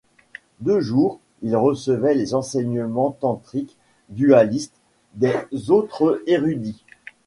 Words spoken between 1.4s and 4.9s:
il recevait les enseignements tantriques dualistes